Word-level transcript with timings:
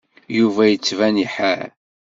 Yuba 0.37 0.63
yettban 0.67 1.15
iḥar. 1.25 1.69